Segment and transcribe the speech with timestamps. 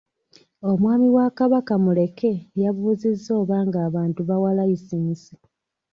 [0.69, 5.31] Omwami wa Kabaka Muleke yabuuzizza oba nga abantu bawa layisinsi.